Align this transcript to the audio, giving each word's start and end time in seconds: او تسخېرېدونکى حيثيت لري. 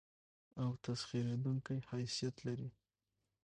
او 0.61 0.69
تسخېرېدونکى 0.85 1.75
حيثيت 1.91 2.35
لري. 2.47 2.69